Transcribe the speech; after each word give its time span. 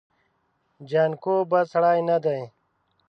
جانکو 0.89 1.33
بد 1.49 1.65
سړی 1.73 1.99
نه 2.09 2.17
دی. 2.23 2.41